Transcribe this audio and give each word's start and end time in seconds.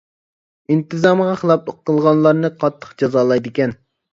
ئىنتىزامغا 0.75 1.35
خىلاپلىق 1.43 1.77
قىلغانلارنى 1.91 2.53
قاتتىق 2.65 2.99
جازالايدىكەن. 3.03 3.79